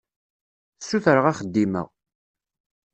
Ssutreɣ 0.79 1.25
axeddim-a. 1.31 1.83